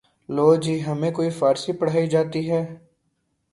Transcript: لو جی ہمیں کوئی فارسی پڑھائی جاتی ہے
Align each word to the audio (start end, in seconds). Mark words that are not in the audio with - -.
لو 0.29 0.55
جی 0.63 0.75
ہمیں 0.85 1.11
کوئی 1.11 1.29
فارسی 1.39 1.71
پڑھائی 1.79 2.07
جاتی 2.07 2.49
ہے 2.51 2.61